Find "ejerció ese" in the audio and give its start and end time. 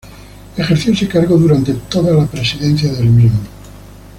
0.57-1.07